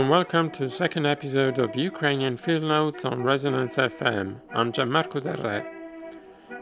[0.00, 4.40] And welcome to the second episode of Ukrainian Field Notes on Resonance FM.
[4.50, 5.60] I'm Gianmarco Del Re.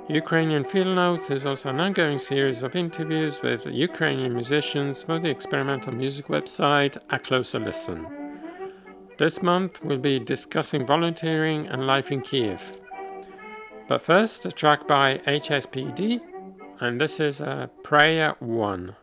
[0.09, 5.31] Ukrainian Field Notes is also an ongoing series of interviews with Ukrainian musicians for the
[5.31, 8.09] experimental music website A Closer Listen.
[9.19, 12.81] This month we'll be discussing volunteering and life in Kiev.
[13.87, 16.21] But first, a track by HSPD,
[16.81, 18.97] and this is a Prayer 1.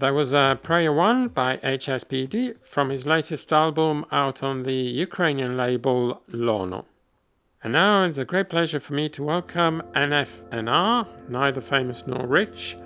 [0.00, 5.58] That was uh, Prayer One by HSPD from his latest album out on the Ukrainian
[5.58, 6.86] label Lono.
[7.62, 12.78] And now it's a great pleasure for me to welcome NFNR, neither famous nor rich,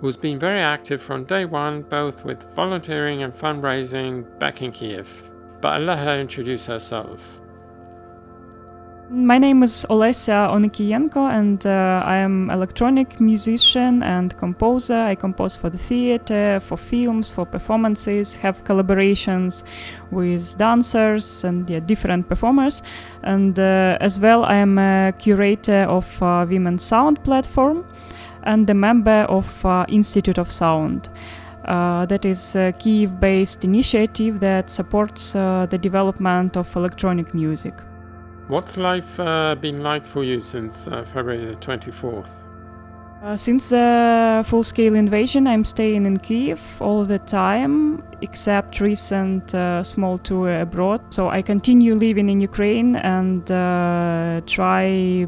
[0.00, 5.30] who's been very active from day one, both with volunteering and fundraising back in Kiev.
[5.62, 7.40] But I'll let her introduce herself.
[9.10, 14.98] My name is Olesya Onikienko, and uh, I am electronic musician and composer.
[14.98, 19.62] I compose for the theater, for films, for performances, have collaborations
[20.10, 22.82] with dancers and yeah, different performers.
[23.22, 27.84] And uh, as well, I am a curator of uh, Women's Sound platform
[28.44, 31.10] and a member of uh, Institute of Sound.
[31.66, 37.74] Uh, that is a Kiev based initiative that supports uh, the development of electronic music.
[38.46, 42.28] What's life uh, been like for you since uh, February the 24th?
[43.22, 49.54] Uh, since the full scale invasion, I'm staying in Kiev all the time, except recent
[49.54, 51.00] uh, small tour abroad.
[51.08, 55.26] So I continue living in Ukraine and uh, try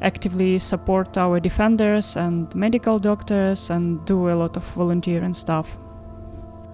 [0.00, 5.76] actively support our defenders and medical doctors and do a lot of volunteering stuff.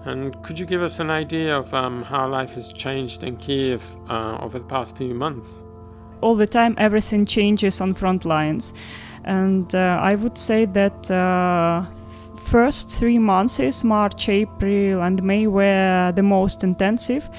[0.05, 3.83] And could you give us an idea of um, how life has changed in Kiev
[4.09, 5.59] uh, over the past few months?
[6.23, 8.73] All the time everything changes on front lines.
[9.25, 11.85] And uh, i would say that uh,
[12.53, 17.29] first three months march april and may were the most intensive.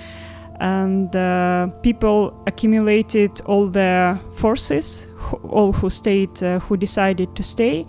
[0.61, 5.09] And uh, people accumulated all their forces
[5.51, 7.87] all who stayed uh, who decided to stay.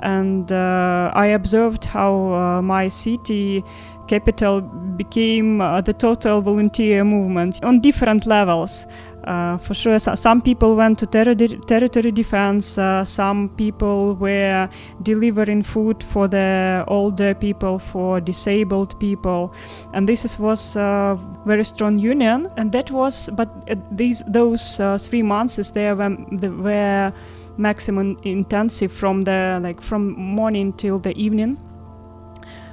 [0.00, 3.64] And uh, i observed how uh, my city
[4.08, 4.60] capital
[4.96, 8.86] became the total volunteer movement on different levels
[9.26, 12.78] uh, for sure, so some people went to ter- territory defense.
[12.78, 14.68] Uh, some people were
[15.02, 19.52] delivering food for the older people, for disabled people,
[19.92, 22.48] and this was a very strong union.
[22.56, 23.48] And that was, but
[23.90, 27.12] these those uh, three months is there were
[27.58, 31.58] maximum intensive from the like from morning till the evening.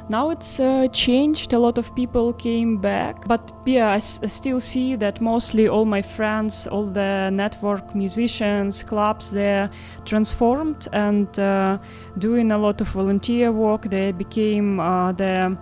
[0.09, 1.53] Now it's uh, changed.
[1.53, 3.27] A lot of people came back.
[3.27, 7.95] But yeah I, s- I still see that mostly all my friends all the network
[7.95, 9.69] musicians clubs they're
[10.05, 11.77] transformed and uh,
[12.17, 13.83] doing a lot of volunteer work.
[13.89, 15.57] They became uh, the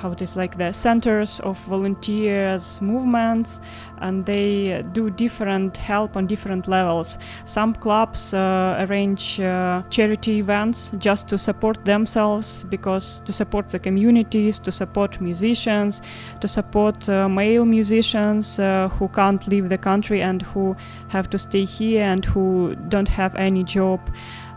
[0.00, 3.60] how it is like the centers of volunteers movements
[4.00, 7.18] and they do different help on different levels.
[7.44, 13.78] Some clubs uh, arrange uh, charity events just to support themselves because to support the
[13.78, 16.00] communities to support musicians
[16.40, 20.76] to support uh, male musicians uh, who can't leave the country and who
[21.08, 24.00] have to stay here and who don't have any job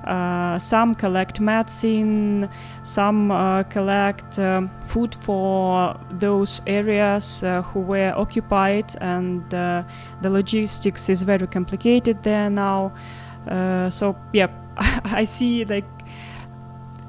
[0.06, 2.50] uh, some collect medicine,
[2.84, 9.84] some uh, collect um, food for those areas uh, who were occupied, and uh,
[10.22, 12.94] the logistics is very complicated there now.
[13.48, 14.48] Uh, so, yeah,
[15.06, 15.86] I see like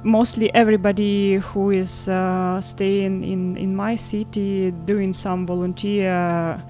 [0.03, 6.61] mostly everybody who is uh, staying in, in my city doing some volunteer.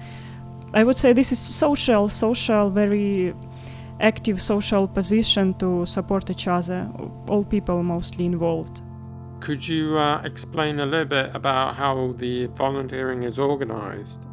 [0.72, 3.34] I would say this is social, social, very
[4.04, 6.88] active social position to support each other,
[7.28, 8.82] all people mostly involved.
[9.40, 14.26] Could you uh, explain a little bit about how the volunteering is organized?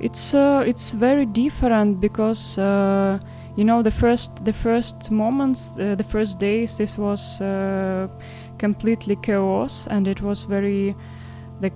[0.00, 3.18] It's uh, it's very different because uh,
[3.56, 8.08] you know the first the first moments, uh, the first days, this was uh,
[8.58, 10.94] completely chaos, and it was very
[11.60, 11.74] like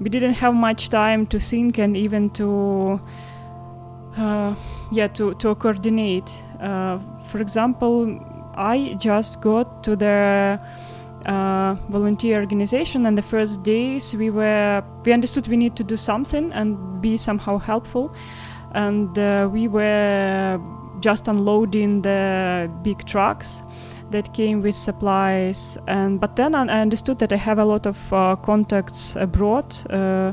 [0.00, 3.00] we didn't have much time to think and even to
[4.16, 4.54] uh,
[4.92, 6.42] yeah to to coordinate.
[6.60, 8.06] Uh, for example
[8.54, 10.60] i just got to the
[11.26, 15.96] uh, volunteer organization and the first days we were we understood we need to do
[15.96, 18.14] something and be somehow helpful.
[18.74, 20.58] And uh, we were
[21.00, 23.62] just unloading the big trucks
[24.10, 25.78] that came with supplies.
[25.86, 30.32] And but then i understood that i have a lot of uh, contacts abroad uh,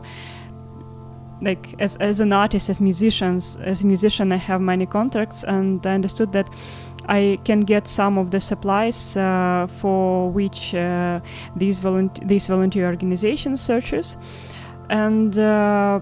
[1.42, 5.86] like as, as an artist as musicians as a musician i have many contracts and
[5.88, 6.50] i understood that
[7.08, 11.20] i can get some of the supplies uh, for which uh,
[11.56, 14.18] these, volunteer these volunteer organizations searches.
[14.90, 16.00] And uh,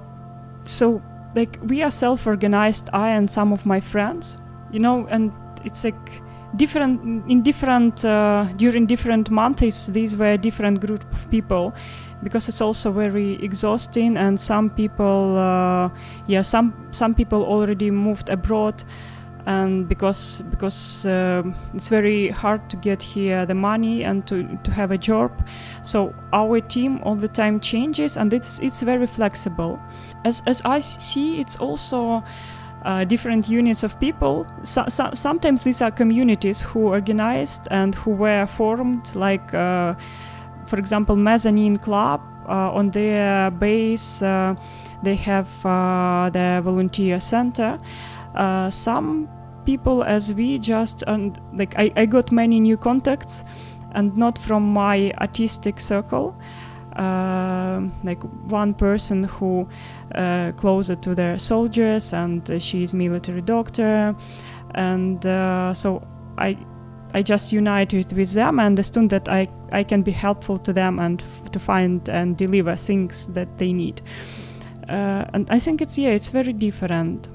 [0.63, 1.01] so
[1.35, 4.37] like we are self-organized i and some of my friends
[4.71, 5.31] you know and
[5.63, 6.11] it's like
[6.55, 11.73] different in different uh, during different months these were different group of people
[12.23, 15.89] because it's also very exhausting and some people uh,
[16.27, 18.83] yeah some some people already moved abroad
[19.45, 21.41] and because because uh,
[21.73, 25.31] it's very hard to get here the money and to, to have a job
[25.83, 29.79] so our team all the time changes and it's it's very flexible
[30.25, 32.21] as as i see it's also
[32.87, 34.47] uh, different units of people.
[34.63, 39.95] So, so, sometimes these are communities who organized and who were formed, like, uh,
[40.67, 42.21] for example, Mezzanine Club.
[42.47, 44.55] Uh, on their base, uh,
[45.03, 47.77] they have uh, the volunteer center.
[48.69, 49.27] Some
[49.65, 53.43] people, as we, just and like I, I got many new contacts,
[53.91, 56.39] and not from my artistic circle.
[56.95, 59.67] Uh, like one person who
[60.15, 64.15] uh, closer to their soldiers and uh, is military doctor
[64.73, 65.21] and
[65.77, 66.01] so
[66.39, 66.57] i
[67.17, 70.99] i just united with them and understood that i i can be helpful to them
[70.99, 74.01] and f- to find and deliver things that they need.
[74.89, 77.27] Uh, and i think it's yeah it's very different.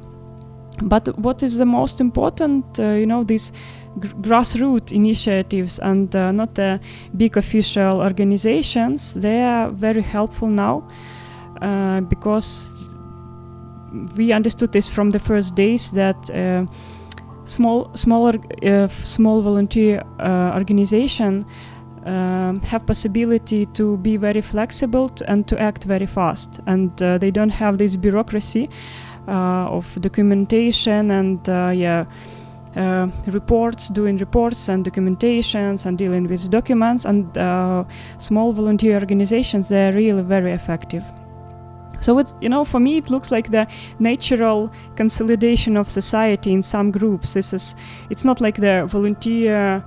[0.82, 3.52] But what is the most important uh, you know these
[4.00, 6.80] gr- grassroots initiatives and uh, not the
[7.16, 10.82] big official organizations they are very helpful now
[11.60, 12.86] uh, because
[14.16, 16.64] we understood this from the first days that uh,
[17.44, 21.44] small smaller uh, small volunteer uh, organization
[22.06, 27.30] um, have possibility to be very flexible and to act very fast and uh, they
[27.30, 28.68] don't have this bureaucracy
[29.28, 31.46] uh, of documentation and
[31.78, 32.04] yeah
[32.76, 37.84] uh, reports, doing reports and documentations and dealing with documents, and uh,
[38.16, 41.04] small volunteer organizations, they're really very effective.
[42.02, 43.66] So it's you know for me it looks like the
[43.98, 47.34] natural consolidation of society in some groups.
[47.34, 47.76] This is
[48.10, 49.84] it's not like the volunteer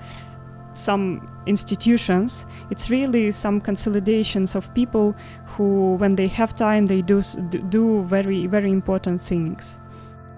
[0.73, 2.45] some institutions.
[2.69, 7.21] It's really some consolidations of people who, when they have time, they do
[7.69, 9.79] do very very important things.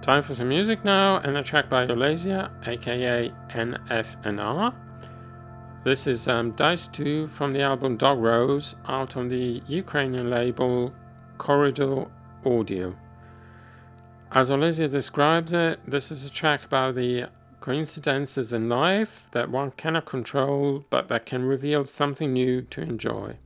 [0.01, 4.73] Time for some music now, and a track by Olesia, aka NFNR.
[5.83, 10.91] This is um, Dice 2 from the album Dog Rose, out on the Ukrainian label
[11.37, 12.07] Corridor
[12.45, 12.95] Audio.
[14.31, 17.29] As Olesia describes it, this is a track about the
[17.59, 23.37] coincidences in life that one cannot control but that can reveal something new to enjoy.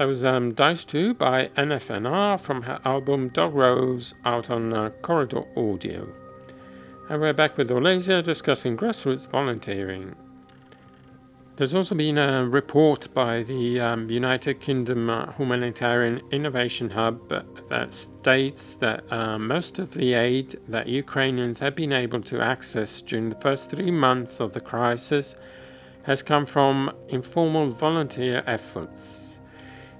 [0.00, 4.88] That was um, Dice 2 by NFNR from her album Dog Rose out on uh,
[5.02, 6.08] Corridor Audio.
[7.10, 10.14] And we're back with Olesia discussing grassroots volunteering.
[11.56, 17.28] There's also been a report by the um, United Kingdom uh, Humanitarian Innovation Hub
[17.68, 23.02] that states that uh, most of the aid that Ukrainians have been able to access
[23.02, 25.36] during the first three months of the crisis
[26.04, 29.29] has come from informal volunteer efforts.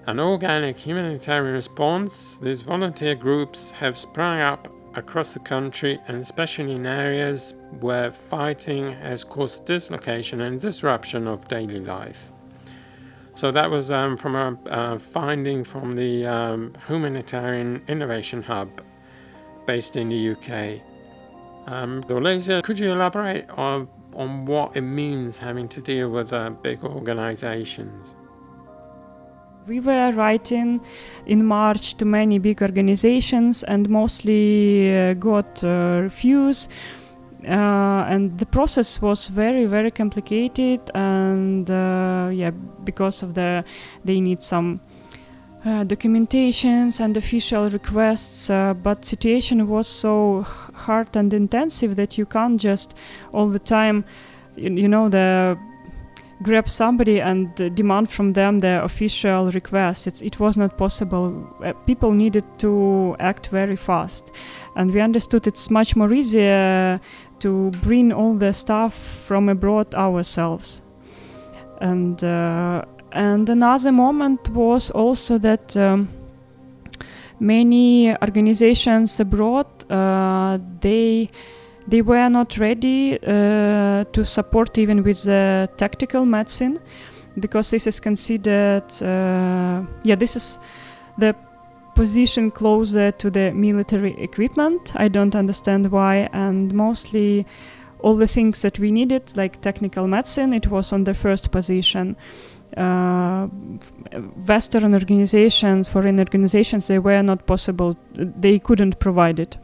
[0.07, 6.73] An organic humanitarian response, these volunteer groups have sprung up across the country and especially
[6.73, 12.33] in areas where fighting has caused dislocation and disruption of daily life.
[13.35, 18.83] So that was um, from a finding from the um, Humanitarian Innovation Hub
[19.67, 20.81] based in the UK.
[21.67, 26.83] Um, could you elaborate on, on what it means having to deal with uh, big
[26.85, 28.15] organizations?
[29.67, 30.81] We were writing
[31.27, 36.69] in March to many big organizations and mostly uh, got uh, refuse.
[37.45, 42.51] Uh, and the process was very very complicated and uh, yeah
[42.85, 43.65] because of the
[44.05, 44.79] they need some
[45.65, 50.43] uh, documentations and official requests uh, but situation was so
[50.75, 52.95] hard and intensive that you can't just
[53.33, 54.05] all the time
[54.57, 55.57] you, you know the
[56.43, 60.07] grab somebody and demand from them their official request.
[60.07, 61.47] It's, it was not possible.
[61.65, 64.33] Uh, people needed to act very fast.
[64.77, 67.01] And we understood it's much more easier
[67.41, 68.95] to bring all the stuff
[69.27, 70.83] from abroad ourselves.
[71.81, 76.09] And, uh, and another moment was also that um,
[77.39, 81.31] many organizations abroad, uh, they
[81.91, 86.79] they were not ready uh, to support even with the tactical medicine
[87.39, 90.59] because this is considered uh, yeah this is
[91.19, 91.35] the
[91.95, 94.93] position closer to the military equipment.
[94.97, 96.29] I don't understand why.
[96.33, 97.47] And mostly
[97.99, 102.17] all the things that we needed like technical medicine it was on the first position.
[102.77, 103.49] Uh,
[104.47, 109.57] western organizations foreign organizations they were not possible they couldn't provide it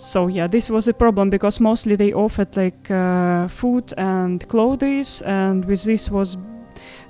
[0.00, 5.20] so yeah this was a problem because mostly they offered like uh, food and clothes
[5.22, 6.38] and with this was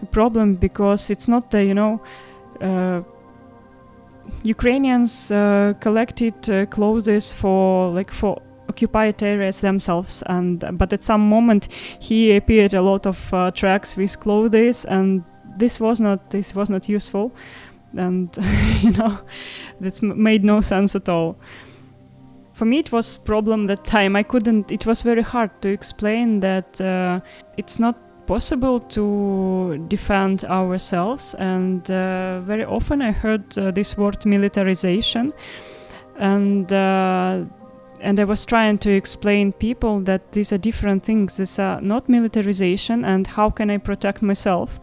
[0.03, 2.01] a problem because it's not the you know
[2.61, 3.01] uh,
[4.43, 11.21] ukrainians uh, collected uh, clothes for like for occupied areas themselves and but at some
[11.21, 11.69] moment
[12.01, 15.23] he appeared a lot of uh, tracks with clothes and
[15.59, 17.33] this was not this was not useful
[17.97, 18.37] and
[18.83, 19.21] you know
[19.79, 21.37] this made no sense at all
[22.61, 24.15] for me it was problem that time.
[24.15, 27.21] I couldn't it was very hard to explain that uh,
[27.57, 27.97] it's not
[28.27, 31.35] possible to defend ourselves.
[31.39, 35.33] And uh, very often i heard uh, this word militarization.
[36.19, 37.47] And uh,
[38.03, 41.39] and i was trying to explain people that these are different things.
[41.39, 44.81] These are not militarization and how can i protect myself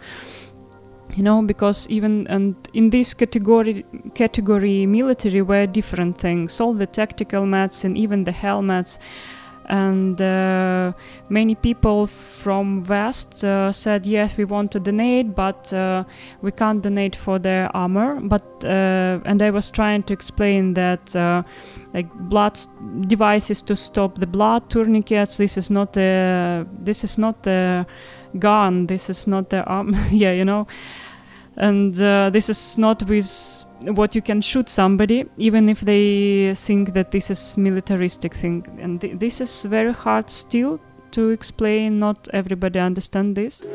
[1.17, 6.85] you know because even and in this category category military were different things all the
[6.85, 8.99] tactical mats and even the helmets.
[9.69, 10.93] And uh,
[11.27, 16.05] many people from west uh, said yes we want to donate but uh,
[16.41, 18.21] we can't donate for their armor.
[18.21, 21.43] But uh, and i was trying to explain that uh,
[21.93, 22.57] like blood
[23.07, 27.85] devices to stop the blood tourniquets this is not the this is not the
[28.39, 30.65] gun this is not the arm yeah you know
[31.57, 36.93] and uh, this is not with what you can shoot somebody even if they think
[36.93, 38.65] that this is militaristic thing.
[38.79, 40.79] And th- this is very hard still
[41.11, 41.99] to explain.
[41.99, 43.65] Not everybody understand this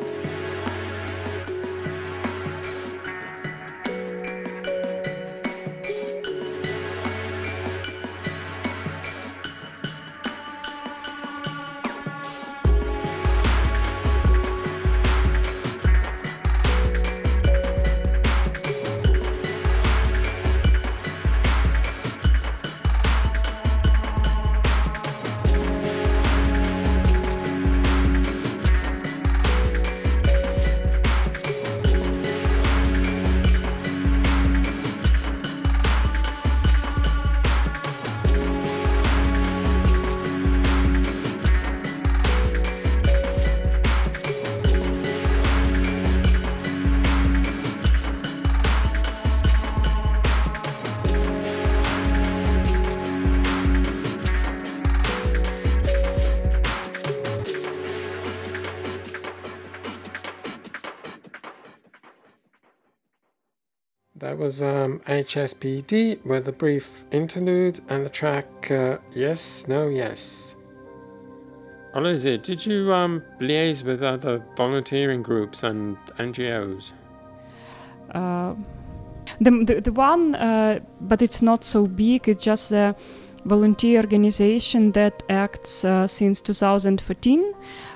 [64.43, 70.57] was um, HSPD with a brief interlude and the track uh, Yes, No, Yes.
[71.95, 76.93] Olesia, did you um, liaise with other volunteering groups and NGOs?
[78.13, 78.55] Uh,
[79.41, 82.97] the, the, the one, uh, but it's not so big, it's just a
[83.45, 87.55] volunteer organization that acts uh, since 2014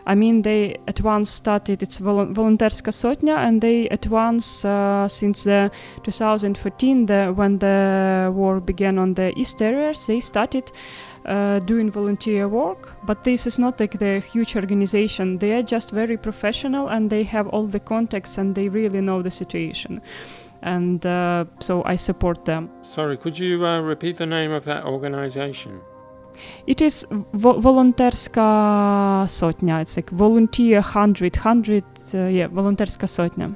[0.08, 5.08] I mean, they at once started, it's vol- Volonterska Sotnya, and they at once, uh,
[5.08, 5.70] since the
[6.04, 10.70] 2014, the, when the war began on the east areas, they started
[11.24, 12.94] uh, doing volunteer work.
[13.04, 15.38] But this is not like the huge organization.
[15.38, 19.22] They are just very professional and they have all the contacts and they really know
[19.22, 20.00] the situation.
[20.66, 22.70] And uh, so I support them.
[22.82, 25.80] Sorry, could you uh, repeat the name of that organization?
[26.66, 29.80] It is vo- volonterska sotnya.
[29.80, 33.54] It's like volunteer hundred, hundred, uh, yeah, volonterska sotnya.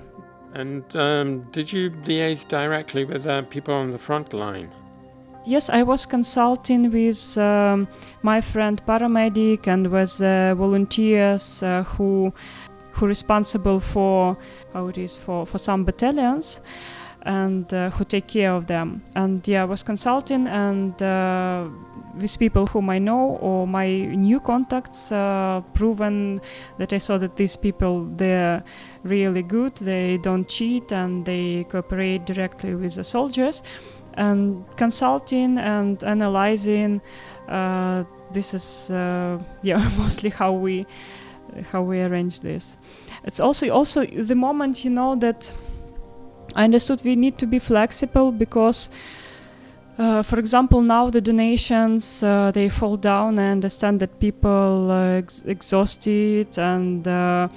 [0.55, 4.71] And um, did you liaise directly with uh, people on the front line?
[5.47, 7.89] Yes, I was consulting with um,
[8.23, 12.33] my friend paramedic and with uh, volunteers uh, who
[12.93, 14.37] who responsible for
[14.75, 16.61] how it is for for some battalions
[17.23, 19.03] and uh, who take care of them.
[19.15, 21.69] And yeah, I was consulting and uh,
[22.19, 26.41] with people whom I know or my new contacts, uh, proven
[26.79, 28.63] that I saw that these people they're
[29.03, 29.77] really good.
[29.77, 33.63] They don't cheat and they cooperate directly with the soldiers.
[34.15, 37.01] And consulting and analyzing,
[37.49, 40.87] uh, this is uh, yeah mostly how we
[41.73, 42.77] how we arrange this.
[43.25, 45.53] It's also also the moment you know that
[46.55, 48.91] I understood we need to be flexible because,
[49.99, 53.39] uh, for example, now the donations uh, they fall down.
[53.39, 57.49] I understand that people uh, ex- exhausted and uh,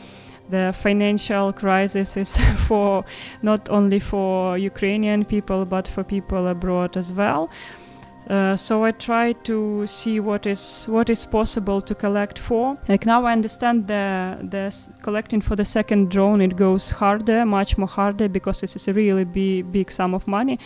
[0.50, 3.04] the financial crisis is for
[3.42, 7.50] not only for Ukrainian people but for people abroad as well.
[8.34, 12.74] Uh, so I try to see what is what is possible to collect for.
[12.88, 17.78] Like now, I understand the the collecting for the second drone it goes harder, much
[17.78, 20.58] more harder because this is a really big big sum of money.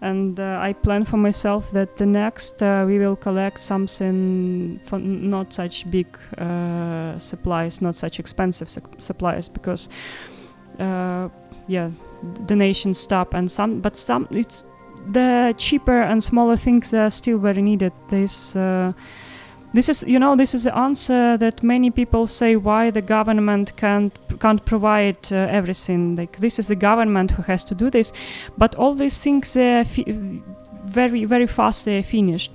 [0.00, 4.98] And uh, I plan for myself that the next uh, we will collect something for
[4.98, 6.06] not such big
[6.38, 9.88] uh, supplies, not such expensive su- supplies, because
[10.80, 11.28] uh,
[11.68, 11.90] yeah,
[12.46, 14.64] donations stop and some, but some it's
[15.10, 17.92] the cheaper and smaller things are still very needed.
[18.08, 18.92] This uh,
[19.72, 23.76] this is you know this is the answer that many people say why the government
[23.76, 26.16] can't can't provide uh, everything.
[26.16, 28.12] Like this is the government who has to do this,
[28.58, 30.42] but all these things are fi-
[30.84, 32.52] very very fast they're finished.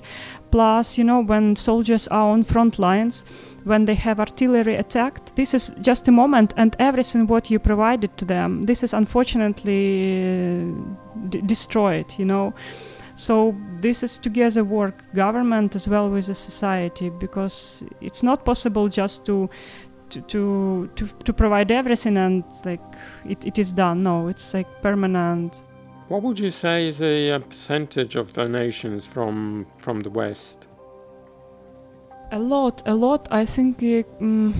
[0.51, 3.25] Plus, you know, when soldiers are on front lines,
[3.67, 8.15] when they have artillery attacked this is just a moment and everything what you provided
[8.17, 9.83] to them this is unfortunately
[10.21, 12.53] uh, d- destroyed you know?
[13.17, 18.87] So this is together work government as well with the society because it's not possible
[18.89, 19.49] just to
[20.11, 20.21] to
[20.95, 22.79] to to, provide everything and like
[23.27, 24.03] it, it is done.
[24.03, 25.63] No it's like permanent.
[26.09, 30.66] What would you say is the uh, percentage of donations from from the west
[32.31, 33.27] a lot, a lot.
[33.31, 33.83] I think
[34.21, 34.53] um,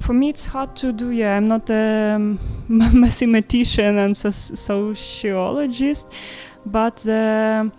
[0.00, 1.10] for me it's hard to do.
[1.10, 6.06] Yeah, I'm not a um, mathematician and so- sociologist,
[6.66, 7.70] but the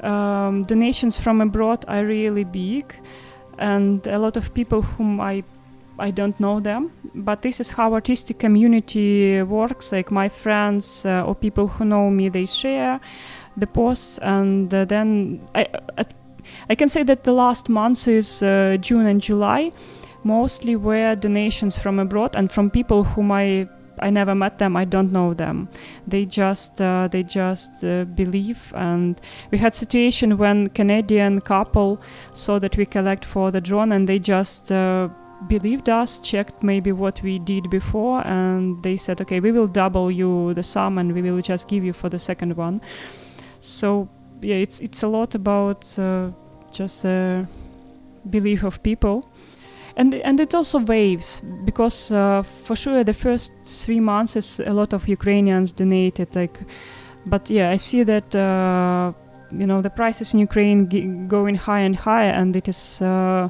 [0.00, 2.94] um, donations from abroad are really big,
[3.58, 5.44] and a lot of people whom I
[5.98, 9.92] I don't know them, but this is how artistic community works.
[9.92, 13.00] Like my friends uh, or people who know me, they share
[13.56, 16.12] the posts, and uh, then I, at
[16.70, 19.72] I can say that the last months is uh, June and July,
[20.24, 24.76] mostly were donations from abroad and from people whom I I never met them.
[24.76, 25.68] I don't know them.
[26.06, 28.72] They just uh, they just uh, believe.
[28.74, 32.00] And we had situation when Canadian couple
[32.32, 35.08] saw that we collect for the drone, and they just uh,
[35.48, 40.10] believed us, checked maybe what we did before, and they said, okay, we will double
[40.10, 42.80] you the sum, and we will just give you for the second one.
[43.60, 44.08] So
[44.40, 46.30] yeah, it's it's a lot about uh,
[46.72, 47.46] just the
[48.30, 49.28] belief of people,
[49.96, 54.72] and and it also waves because uh, for sure the first three months is a
[54.72, 56.60] lot of Ukrainians donated like,
[57.26, 58.34] but yeah, I see that.
[58.34, 59.12] Uh,
[59.52, 63.48] you know the prices in Ukraine g- going higher and higher, and it is uh,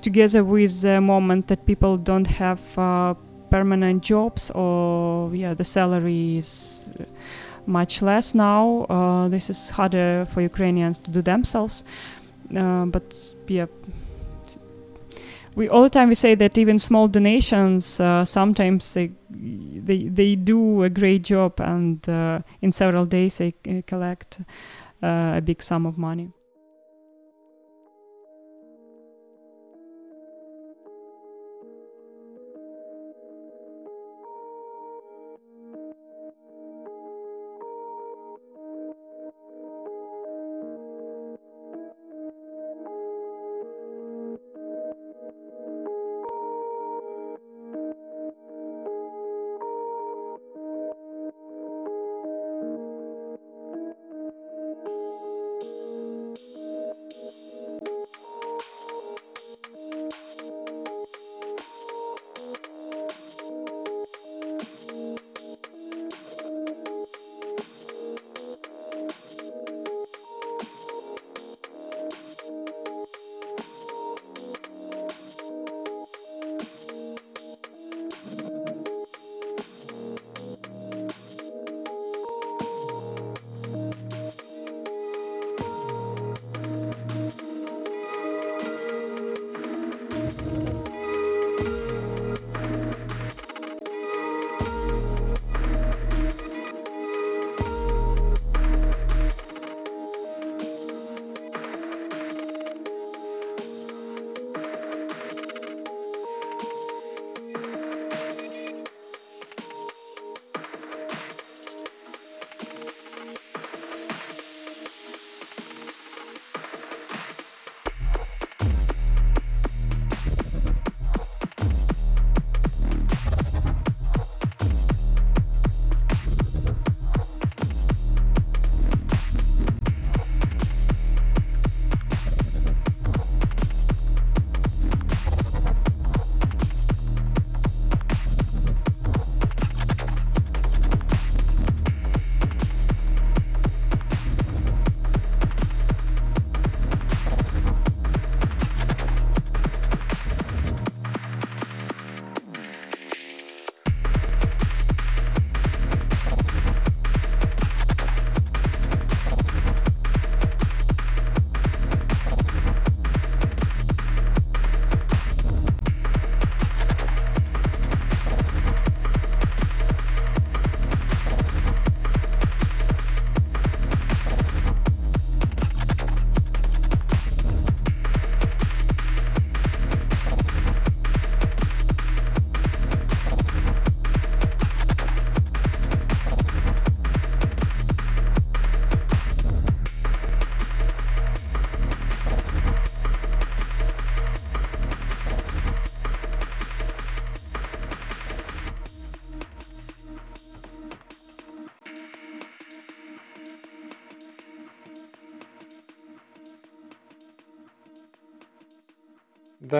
[0.00, 3.14] together with the moment that people don't have uh,
[3.50, 6.90] permanent jobs or yeah the salary is
[7.66, 8.86] much less now.
[8.88, 11.84] Uh, this is harder for Ukrainians to do themselves.
[12.56, 13.66] Uh, but yeah,
[15.54, 20.34] we all the time we say that even small donations uh, sometimes they they they
[20.34, 24.40] do a great job and uh, in several days they uh, collect
[25.02, 26.30] uh, a big sum of money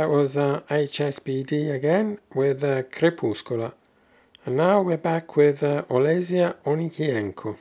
[0.03, 3.73] That was uh, HSPD again with uh, Crepuscola.
[4.45, 7.57] And now we're back with uh, Olesia Onikienko.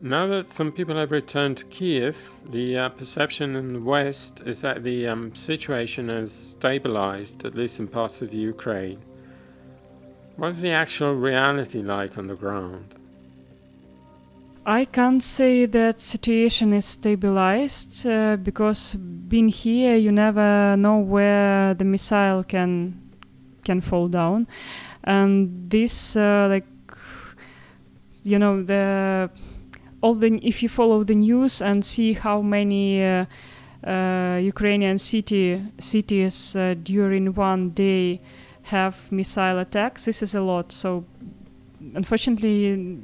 [0.00, 4.60] Now that some people have returned to Kiev, the uh, perception in the West is
[4.60, 9.02] that the um, situation has stabilized, at least in parts of Ukraine.
[10.36, 12.94] What's the actual reality like on the ground?
[14.68, 21.72] I can't say that situation is stabilized uh, because being here, you never know where
[21.74, 23.00] the missile can
[23.62, 24.48] can fall down,
[25.04, 26.66] and this uh, like
[28.24, 29.30] you know the
[30.00, 33.24] all the if you follow the news and see how many uh,
[33.86, 38.18] uh, Ukrainian city cities uh, during one day
[38.62, 40.72] have missile attacks, this is a lot.
[40.72, 41.04] So
[41.94, 42.98] unfortunately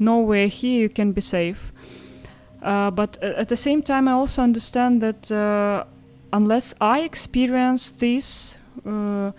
[0.00, 1.72] nowhere here you can be safe.
[2.62, 5.84] Uh, but at the same time, I also understand that uh,
[6.32, 9.32] unless I experience this, uh,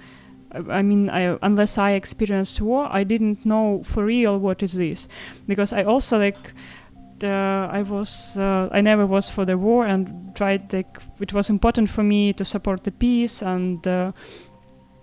[0.69, 5.08] I mean, I, unless I experienced war, I didn't know for real what is this,
[5.47, 6.54] because I also like.
[7.24, 11.52] Uh, I was uh, I never was for the war and tried like it was
[11.52, 14.12] important for me to support the peace and uh,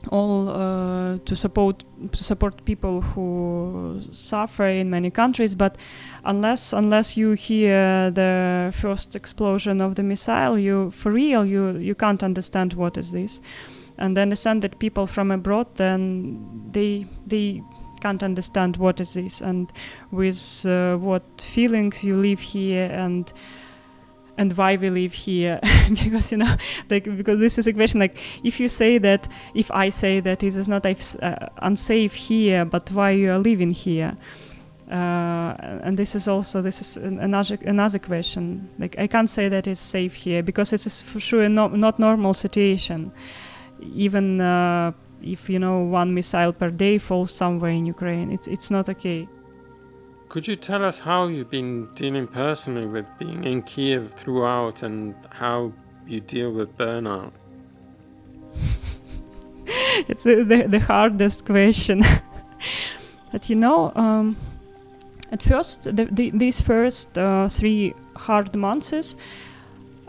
[0.08, 5.76] all uh, to support to support people who suffer in many countries but
[6.24, 11.94] unless unless you hear the first explosion of the missile you for real you you
[11.94, 13.40] can't understand what is this.
[14.00, 17.62] And understand that people from abroad then they they
[18.00, 19.40] can't understand what is this.
[19.40, 19.72] And
[20.10, 23.32] with uh, what feelings you live here and
[24.38, 25.60] and why we live here.
[25.88, 26.54] Because you know
[26.88, 30.42] like because this is a question like if you say that if i say that
[30.42, 34.16] it is not uh, unsafe here but why you are living here?
[34.90, 35.52] Uh,
[35.84, 38.68] and this is also this is another another question.
[38.78, 41.98] Like i can't say that it's safe here because it is for sure no, not
[41.98, 43.12] normal situation.
[43.80, 48.70] Even uh, if you know one missile per day falls somewhere in ukraine it's it's
[48.70, 49.28] not okay
[50.28, 55.14] could you tell us how you've been dealing personally with being in Kiev throughout and
[55.30, 55.72] how
[56.06, 57.32] you deal with burnout?
[60.08, 62.02] it's uh, the, the hardest question.
[63.32, 64.36] but you know, um,
[65.32, 69.16] at first, the, the, these first uh, three hard months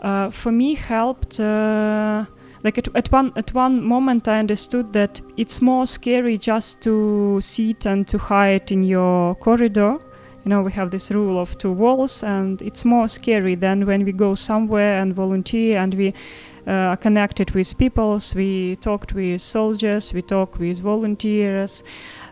[0.00, 1.40] uh, for me helped.
[1.40, 2.26] Uh,
[2.62, 7.38] like at, at one at one moment i understood that it's more scary just to
[7.40, 9.96] sit and to hide in your corridor
[10.44, 14.04] you know we have this rule of two walls and it's more scary than when
[14.04, 16.14] we go somewhere and volunteer and we
[16.66, 21.82] uh, are connected with peoples we talked with soldiers we talk with volunteers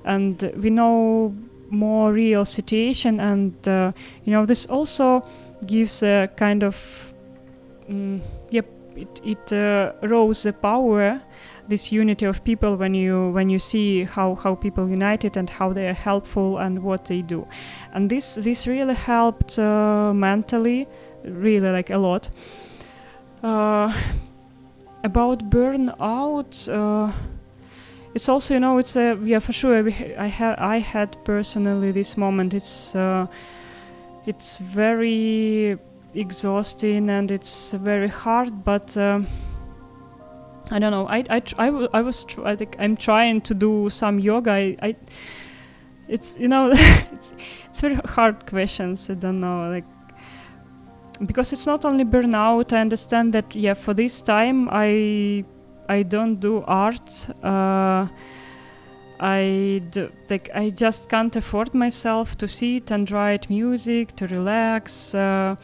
[0.05, 1.35] and we know
[1.71, 3.21] more real situation.
[3.21, 3.93] And uh,
[4.25, 5.27] you know this also
[5.67, 7.15] gives a kind of
[7.89, 8.67] mm, yep
[8.97, 11.21] it, it uh, rose the power
[11.69, 15.73] this unity of people when you when you see how how people united and how
[15.73, 17.47] they are helpful and what they do.
[17.93, 20.87] And this this really helped uh, mentally
[21.25, 22.31] really like a lot.
[23.43, 23.93] Uh,
[25.05, 27.13] about burnout uh,
[28.15, 32.17] it's also you know it's a yeah for sure I had I had personally this
[32.17, 32.55] moment.
[32.55, 33.27] It's uh,
[34.27, 35.79] it's very
[36.15, 39.21] exhausting and it's very hard but uh,
[40.71, 41.07] I don't know.
[41.09, 44.53] I I I, w- I was tr- I think I'm trying to do some yoga.
[44.53, 44.97] I, I
[46.09, 46.71] it's you know
[47.13, 47.35] it's
[47.69, 49.11] it's very hard questions.
[49.11, 49.85] I don't know like
[51.27, 52.73] because it's not only burnout.
[52.73, 55.45] I understand that yeah for this time I
[55.89, 57.29] I don't do art.
[57.43, 58.07] Uh,
[59.21, 65.15] I do, like I just can't afford myself to sit and write music to relax.
[65.15, 65.57] Uh,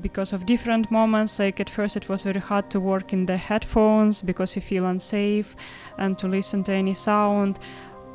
[0.00, 3.36] because of different moments like at first it was very hard to work in the
[3.36, 5.56] headphones because you feel unsafe
[5.98, 7.58] and to listen to any sound.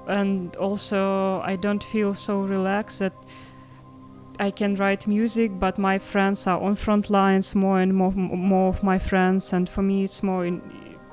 [0.07, 3.13] And also i don't feel so relaxed that
[4.39, 8.69] i can write music but my friends are on front lines more and more more
[8.69, 9.53] of my friends.
[9.53, 10.61] And for me it's more in,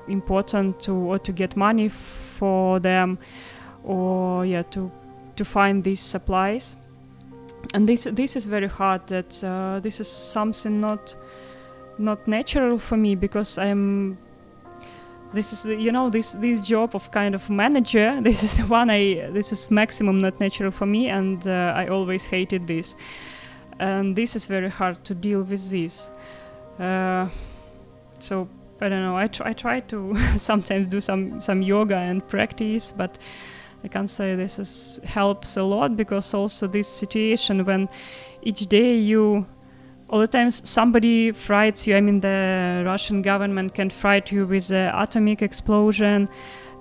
[0.07, 3.17] important to or to get money for them
[3.83, 4.91] or yeah to
[5.35, 6.77] to find these supplies
[7.73, 11.15] and this this is very hard that uh, this is something not
[11.97, 14.17] not natural for me because i'm
[15.33, 18.89] this is you know this this job of kind of manager this is the one
[18.89, 22.95] i this is maximum not natural for me and uh, i always hated this.
[23.79, 26.11] And this is very hard to deal with this.
[26.79, 27.27] Uh,
[28.19, 28.47] so
[28.81, 32.93] i don't know i, tr- I try to sometimes do some some yoga and practice
[32.95, 33.17] but
[33.83, 37.89] I can't say this is, helps a lot because also this situation when
[38.41, 39.45] each day you
[40.09, 41.95] all the times somebody frights you.
[41.95, 46.29] I mean, the Russian government can fright you with an atomic explosion,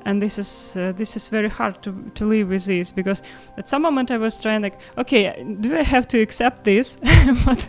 [0.05, 3.23] and this is uh, this is very hard to to live with this because
[3.57, 6.97] at some moment I was trying like, okay, do I have to accept this?
[7.45, 7.69] but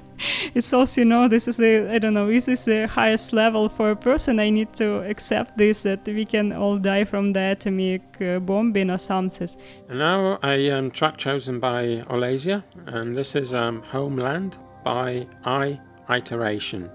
[0.53, 3.69] it's also you know this is the I don't know is this the highest level
[3.69, 4.39] for a person?
[4.39, 8.89] I need to accept this that we can all die from the atomic uh, bombing
[8.89, 9.49] or something.
[9.89, 15.79] And now a um, track chosen by Olesia, and this is um, Homeland by I
[16.09, 16.89] Iteration.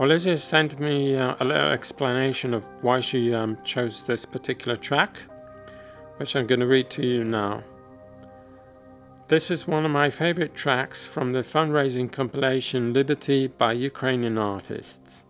[0.00, 5.18] Olivia sent me uh, a little explanation of why she um, chose this particular track,
[6.16, 7.62] which I'm going to read to you now.
[9.28, 15.24] This is one of my favorite tracks from the fundraising compilation Liberty by Ukrainian artists.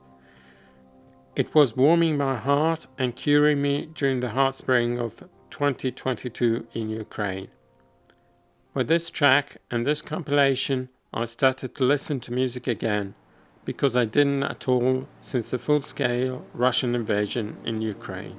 [1.37, 7.49] It was warming my heart and curing me during the heartspring of 2022 in Ukraine.
[8.73, 13.15] With this track and this compilation, I started to listen to music again
[13.65, 18.37] because I didn't at all since the full scale Russian invasion in Ukraine.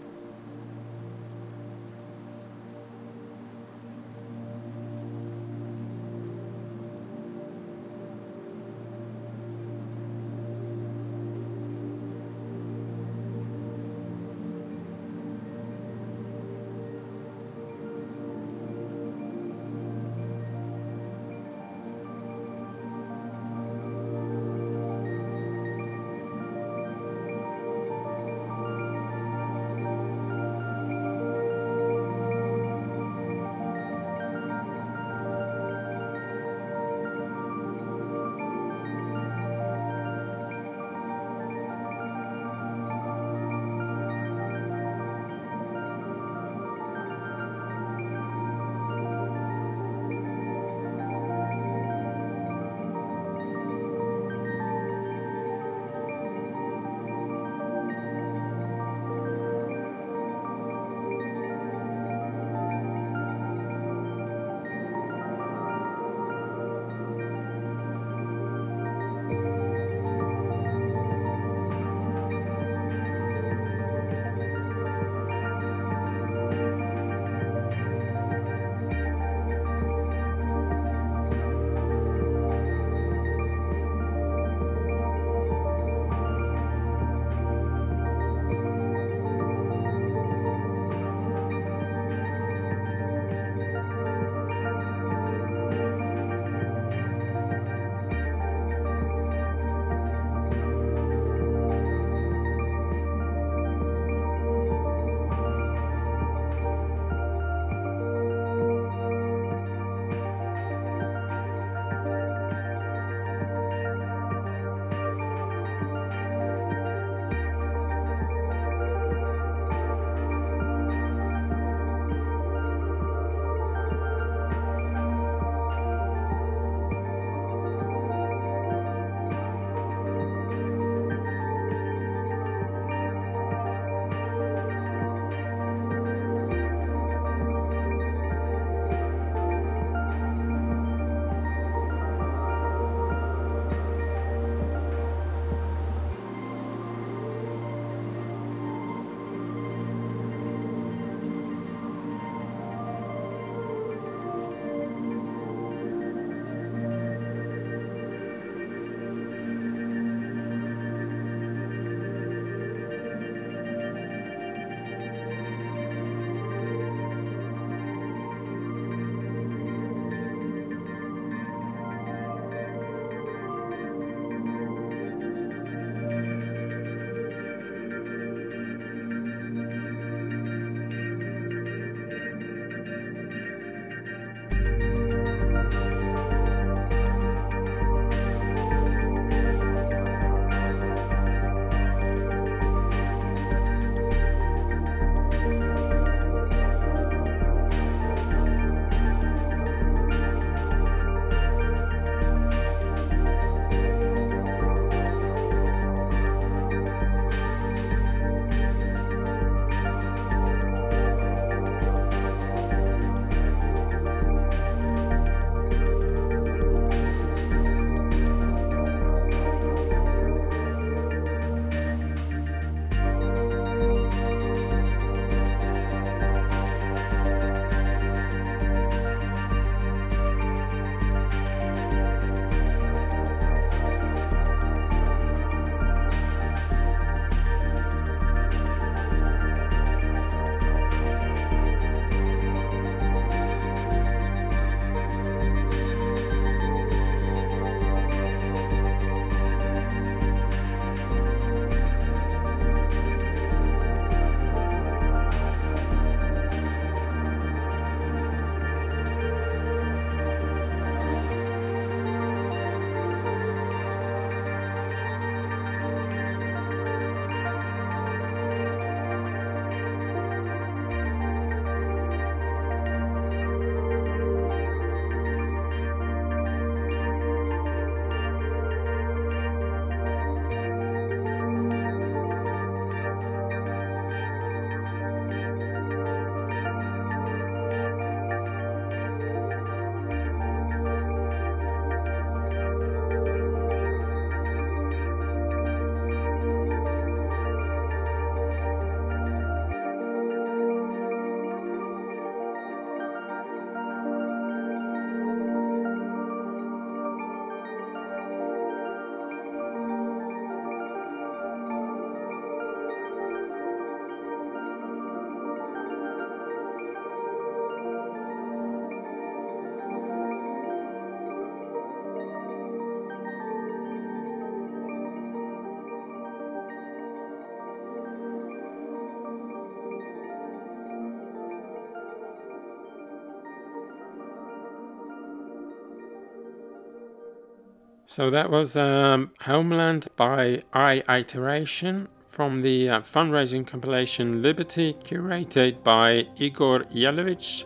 [338.15, 345.83] So that was um, Homeland by I Iteration from the uh, fundraising compilation Liberty, curated
[345.83, 347.65] by Igor Yelovich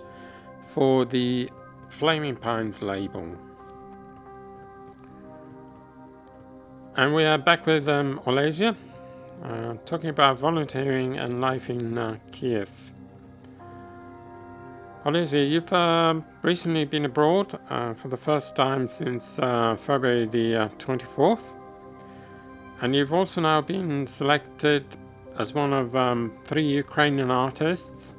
[0.65, 1.51] for the
[1.89, 3.37] Flaming Pines label.
[6.95, 8.75] And we are back with um, Olesia,
[9.43, 12.91] uh, talking about volunteering and life in uh, Kiev.
[15.05, 20.69] Olesia, you've uh, recently been abroad uh, for the first time since uh, February the
[20.77, 21.53] 24th, uh,
[22.81, 24.83] and you've also now been selected
[25.37, 28.13] as one of um, three Ukrainian artists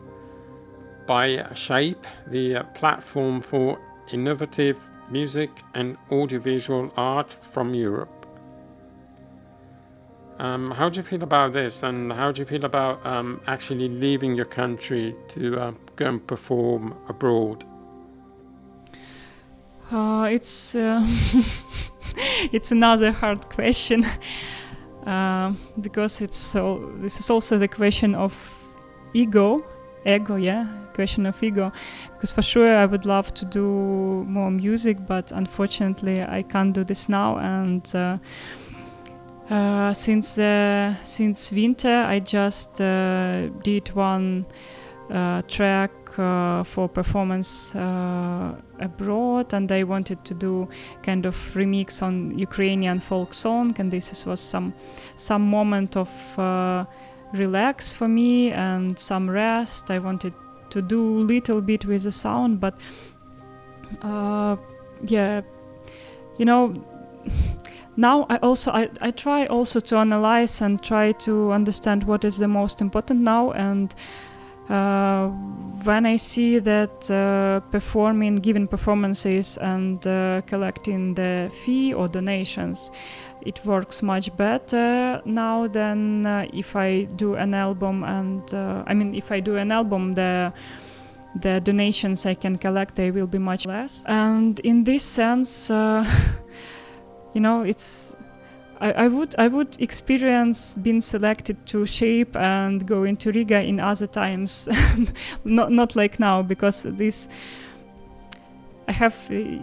[1.06, 3.78] by Shape, the platform for
[4.10, 8.19] innovative music and audiovisual art from Europe.
[10.40, 13.90] Um, how do you feel about this, and how do you feel about um, actually
[13.90, 17.62] leaving your country to uh, go and perform abroad?
[19.92, 21.06] Uh, it's uh,
[22.52, 24.02] it's another hard question
[25.06, 26.90] uh, because it's so.
[27.02, 28.32] This is also the question of
[29.12, 29.58] ego,
[30.06, 31.70] ego, yeah, question of ego.
[32.14, 36.82] Because for sure I would love to do more music, but unfortunately I can't do
[36.82, 37.86] this now, and
[39.50, 44.46] uh, since uh, since winter, I just uh, did one
[45.10, 50.68] uh, track uh, for performance abroad, and I wanted to do
[51.02, 54.72] kind of remix on Ukrainian folk song, and this was some
[55.16, 56.10] some moment of
[57.32, 59.90] relax for me and some rest.
[59.90, 60.32] I wanted
[60.70, 62.74] to do little bit with the sound, but
[65.02, 65.40] yeah,
[66.38, 66.74] you know
[68.00, 72.38] now I also I, I try also to analyze and try to understand what is
[72.38, 73.94] the most important now and
[74.70, 75.28] uh,
[75.82, 82.92] when I see that uh, performing, giving performances and uh, collecting the fee or donations,
[83.42, 88.04] it works much better now than uh, if I do an album.
[88.04, 90.52] And uh, I mean, if I do an album, the
[91.34, 94.04] the donations I can collect they will be much less.
[94.06, 95.70] And in this sense.
[97.34, 98.16] You know it's
[98.80, 103.78] I, I, would I would experience being selected to shape and go into Riga in
[103.78, 104.68] other times,
[105.44, 107.28] not not like now because this
[108.88, 109.58] I have uh,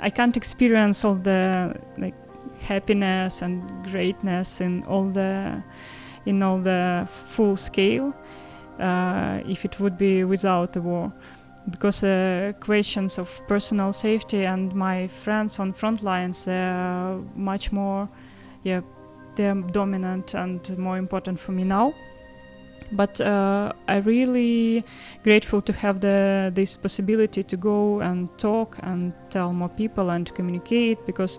[0.00, 2.14] I can't experience all the like
[2.60, 5.62] happiness and greatness in all the
[6.26, 8.14] in all the full scale
[8.80, 11.12] uh, if it would be without the war
[11.70, 18.08] because uh, questions of personal safety and my friends on front lines are much more
[18.64, 18.80] yeah
[19.38, 21.94] they're dominant and more important for me now.
[22.92, 24.84] But uh, I'm really
[25.22, 30.34] grateful to have the this possibility to go and talk and tell more people and
[30.34, 31.38] communicate because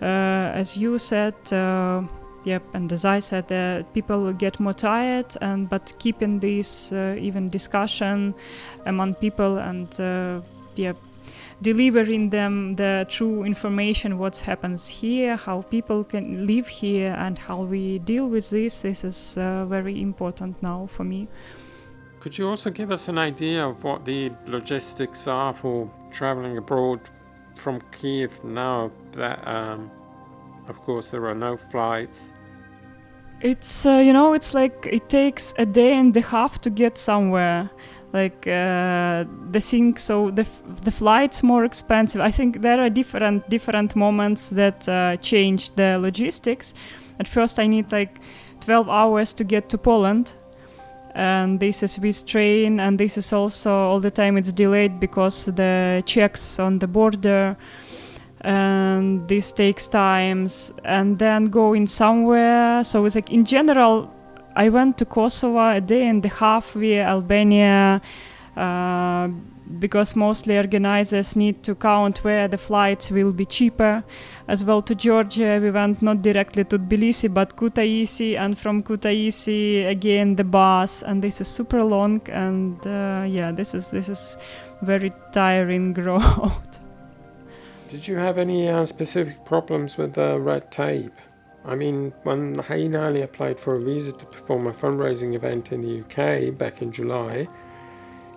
[0.00, 2.02] uh, as you said uh,
[2.44, 7.16] Yep, and as I said, uh, people get more tired, and but keeping this uh,
[7.20, 8.34] even discussion
[8.84, 10.40] among people and uh,
[11.62, 17.62] delivering them the true information what happens here, how people can live here, and how
[17.62, 18.82] we deal with this.
[18.82, 21.28] This is uh, very important now for me.
[22.18, 27.00] Could you also give us an idea of what the logistics are for traveling abroad
[27.54, 29.46] from Kiev now that?
[29.46, 29.90] Um
[30.68, 32.32] of course, there are no flights.
[33.40, 36.96] It's uh, you know, it's like it takes a day and a half to get
[36.96, 37.70] somewhere.
[38.12, 42.20] Like uh, the thing, so the f- the flight's more expensive.
[42.20, 46.74] I think there are different different moments that uh, change the logistics.
[47.18, 48.20] At first, I need like
[48.60, 50.34] 12 hours to get to Poland,
[51.14, 55.46] and this is with train, and this is also all the time it's delayed because
[55.46, 57.56] the checks on the border
[58.42, 64.12] and this takes times and then going somewhere so it's like in general
[64.56, 68.00] i went to kosovo a day and a half via albania
[68.56, 69.28] uh,
[69.78, 74.04] because mostly organizers need to count where the flights will be cheaper.
[74.48, 79.88] As well to Georgia, we went not directly to Tbilisi but Kutaisi, and from Kutaisi
[79.88, 82.20] again the bus, and this is super long.
[82.28, 84.36] And uh, yeah, this is this is
[84.82, 86.81] very tiring road.
[87.92, 91.12] Did you have any uh, specific problems with the uh, red tape?
[91.62, 95.82] I mean, when Hain Ali applied for a visa to perform a fundraising event in
[95.82, 97.48] the UK back in July,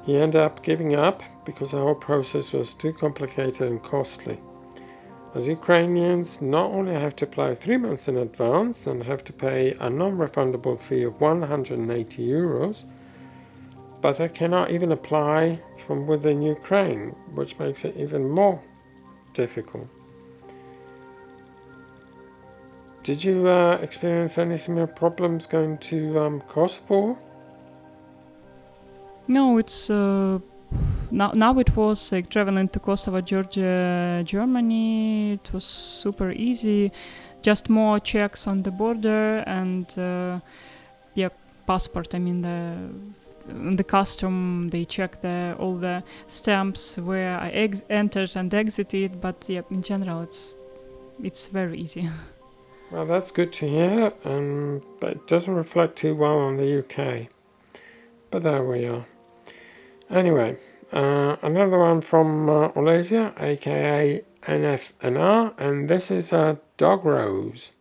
[0.03, 4.38] he ended up giving up because the whole process was too complicated and costly.
[5.34, 9.72] As Ukrainians not only have to apply three months in advance and have to pay
[9.80, 12.84] a non refundable fee of 180 euros,
[14.01, 18.62] but they cannot even apply from within Ukraine, which makes it even more
[19.36, 19.88] difficult.
[23.03, 27.15] Did you uh, experience any similar problems going to um, Kosovo?
[29.27, 30.39] No, it's uh,
[31.11, 35.33] now now it was like traveling to Kosovo, Georgia, Germany.
[35.33, 36.91] It was super easy,
[37.43, 40.39] just more checks on the border and uh,
[41.13, 41.29] yeah,
[41.67, 42.15] passport.
[42.15, 42.89] I mean the
[43.47, 49.21] the custom they check the all the stamps where I ex- entered and exited.
[49.21, 50.55] But yeah, in general, it's
[51.23, 52.09] it's very easy.
[52.91, 57.29] Well, that's good to hear, and but it doesn't reflect too well on the UK.
[58.29, 59.05] But there we are.
[60.09, 60.57] Anyway,
[60.93, 67.71] uh, another one from uh, Olesia, aka NFNR, and this is uh, Dog Rose.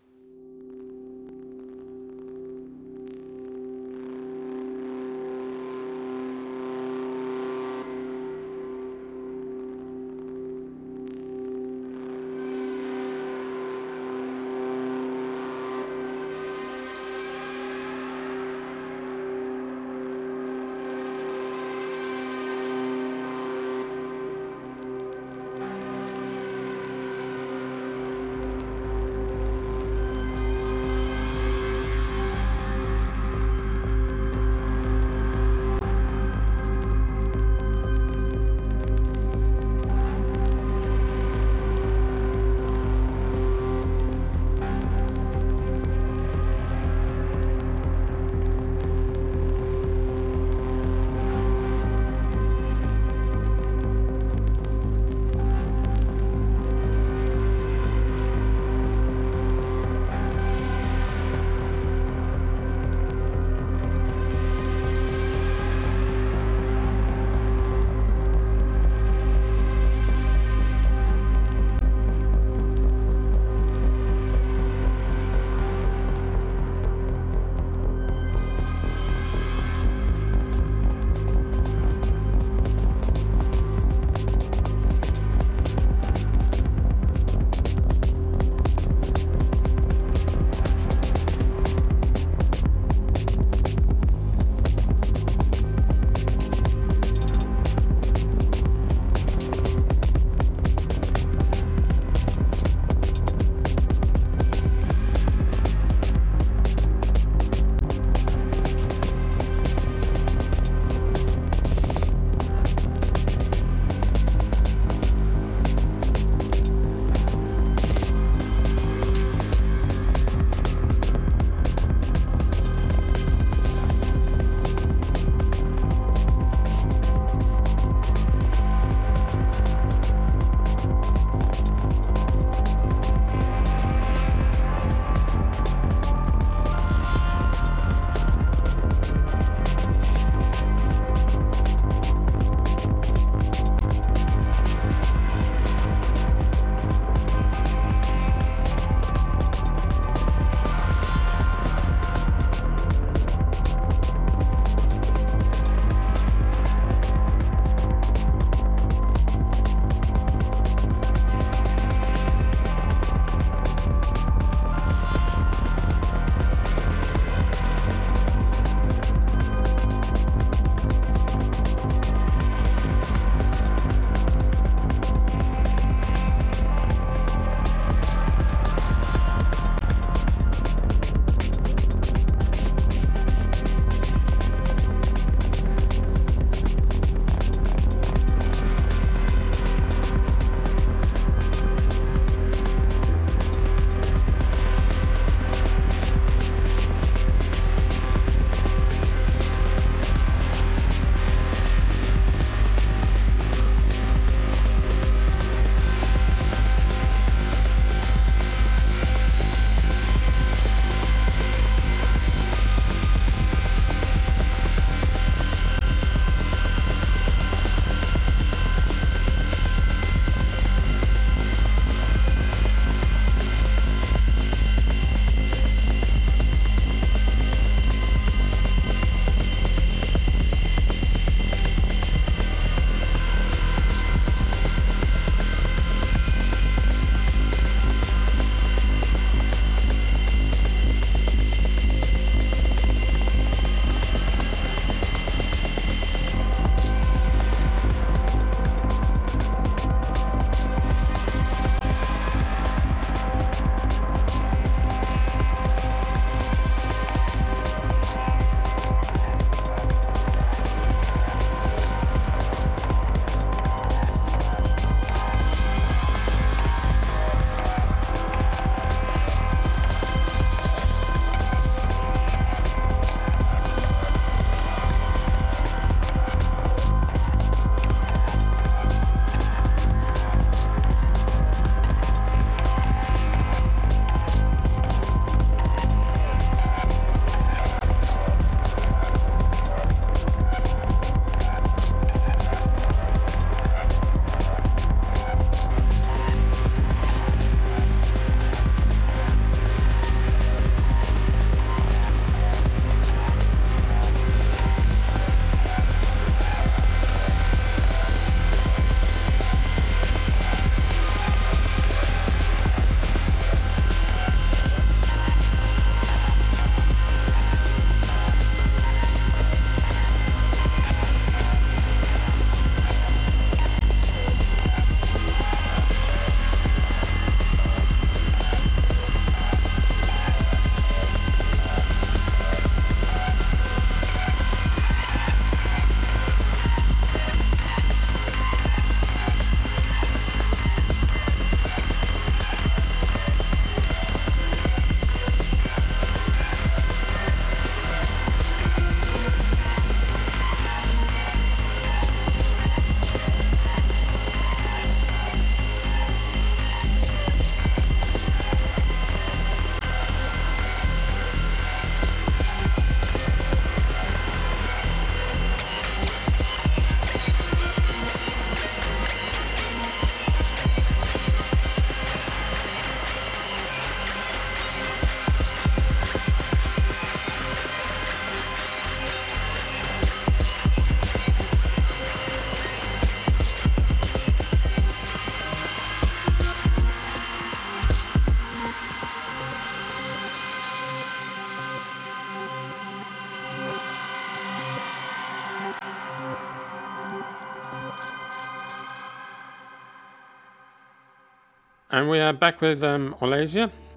[401.94, 403.14] And we are back with um.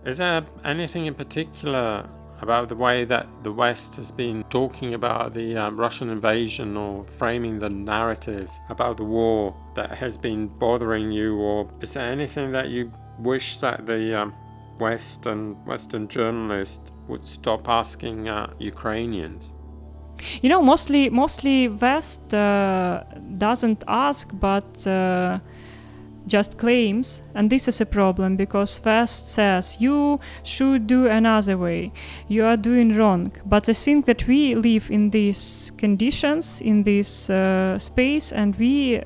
[0.05, 2.07] Is there anything in particular
[2.41, 7.03] about the way that the West has been talking about the um, Russian invasion or
[7.05, 12.51] framing the narrative about the war that has been bothering you, or is there anything
[12.51, 14.35] that you wish that the um,
[14.79, 19.53] West and Western journalists would stop asking uh, Ukrainians?
[20.43, 23.03] You know, mostly, mostly West uh,
[23.39, 25.39] doesn't ask, but uh,
[26.27, 31.91] just claims, and this is a problem because West says you should do another way,
[32.27, 33.31] you are doing wrong.
[33.45, 39.01] But I think that we live in these conditions, in this uh, space, and we.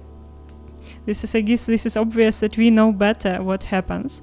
[1.06, 4.22] This is, I guess, this is obvious that we know better what happens,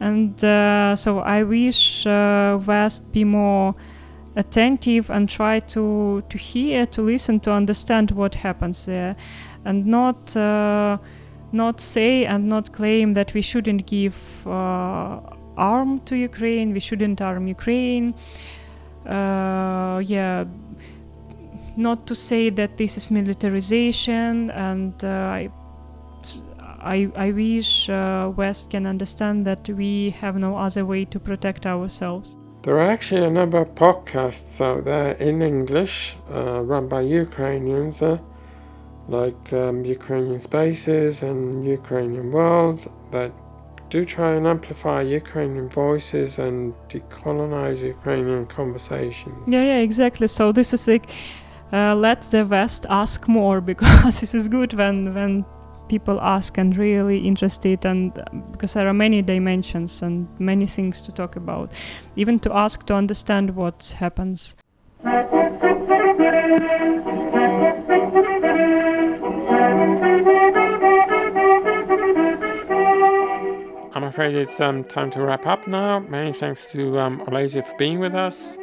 [0.00, 3.76] and uh, so I wish uh, West be more
[4.34, 9.14] attentive and try to to hear, to listen, to understand what happens there,
[9.64, 10.98] and not uh,
[11.56, 15.20] not say and not claim that we shouldn't give uh,
[15.56, 18.14] arm to Ukraine, we shouldn't arm Ukraine.
[19.06, 20.44] Uh, yeah,
[21.76, 25.50] not to say that this is militarization, and uh, I,
[26.80, 31.66] I, I wish uh, West can understand that we have no other way to protect
[31.66, 32.36] ourselves.
[32.62, 38.02] There are actually a number of podcasts out there in English uh, run by Ukrainians.
[39.08, 43.32] Like um, Ukrainian Spaces and Ukrainian World that
[43.88, 49.48] do try and amplify Ukrainian voices and decolonize Ukrainian conversations.
[49.48, 50.26] Yeah, yeah, exactly.
[50.26, 51.06] So this is like
[51.72, 55.44] uh, let the West ask more because this is good when when
[55.88, 61.00] people ask and really interested and um, because there are many dimensions and many things
[61.00, 61.70] to talk about
[62.16, 64.56] even to ask to understand what happens
[74.16, 75.98] afraid it's um, time to wrap up now.
[75.98, 78.56] Many thanks to um, Olesia for being with us.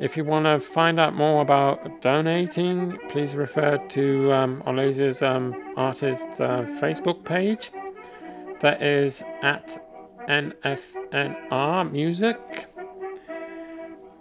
[0.00, 5.54] If you want to find out more about donating, please refer to um, Olesia's um,
[5.76, 7.72] artist uh, Facebook page.
[8.60, 9.76] That is at
[10.30, 12.66] NFNR Music.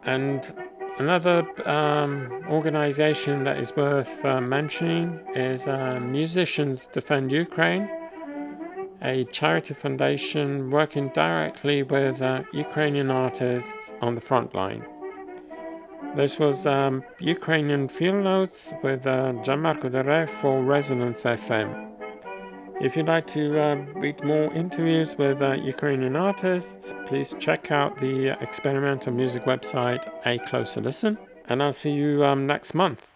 [0.04, 0.54] And
[1.00, 7.90] another um, organization that is worth uh, mentioning is uh, Musicians Defend Ukraine
[9.04, 14.84] a charity foundation working directly with uh, Ukrainian artists on the front line.
[16.16, 21.90] This was um, Ukrainian Field Notes with uh, Gianmarco Re for Resonance FM.
[22.82, 27.98] If you'd like to uh, read more interviews with uh, Ukrainian artists, please check out
[27.98, 31.18] the experimental music website A Closer Listen,
[31.50, 33.13] and I'll see you um, next month.